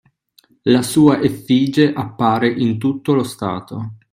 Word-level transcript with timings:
La 0.63 0.81
sua 0.81 1.21
effige 1.21 1.93
appare 1.93 2.49
in 2.49 2.79
tutto 2.79 3.13
lo 3.13 3.21
stato. 3.21 3.97